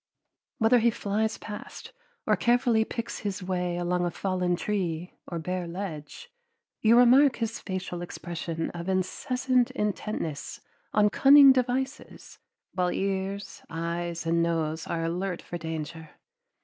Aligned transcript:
Whether 0.57 0.79
he 0.79 0.89
flies 0.89 1.37
past 1.37 1.91
or 2.25 2.35
carefully 2.35 2.83
picks 2.83 3.19
his 3.19 3.43
way 3.43 3.77
along 3.77 4.03
a 4.03 4.09
fallen 4.09 4.55
tree 4.55 5.13
or 5.27 5.37
bare 5.37 5.67
ledge, 5.67 6.31
you 6.81 6.97
remark 6.97 7.35
his 7.35 7.59
facial 7.59 8.01
expression 8.01 8.71
of 8.71 8.89
incessant 8.89 9.69
intentness 9.69 10.61
on 10.91 11.11
cunning 11.11 11.51
devices, 11.51 12.39
while 12.73 12.91
ears, 12.91 13.61
eyes, 13.69 14.25
and 14.25 14.41
nose 14.41 14.87
are 14.87 15.03
alert 15.05 15.39
for 15.39 15.59
danger. 15.59 16.09